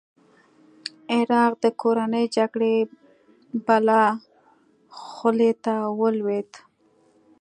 [1.17, 2.75] عراق د کورنۍ جګړې
[3.65, 4.03] بلا
[4.97, 6.51] خولې ته ولوېد.